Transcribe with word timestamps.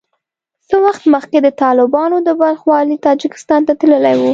څه 0.69 0.75
وخت 0.85 1.03
مخکې 1.13 1.37
د 1.41 1.47
طالبانو 1.61 2.17
د 2.27 2.29
بلخ 2.41 2.61
والي 2.71 2.97
تاجکستان 3.07 3.61
ته 3.67 3.73
تللی 3.79 4.15
وو 4.17 4.27